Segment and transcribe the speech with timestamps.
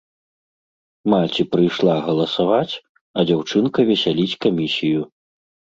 [1.15, 2.75] Маці прыйшла галасаваць,
[3.17, 5.01] а дзяўчынка весяліць камісію.